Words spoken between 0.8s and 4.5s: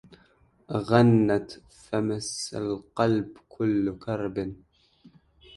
غنت فمس القلب كل كرب